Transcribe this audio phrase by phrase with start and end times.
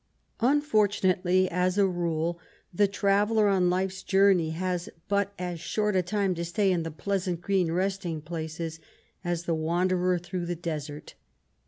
[0.39, 2.39] Unfortunately, as a rule,
[2.73, 6.81] the travellei* on lifers jour ney has but as short a time to stay in
[6.81, 8.79] the pleasant green resting places,
[9.23, 11.13] as the wanderer through the desert.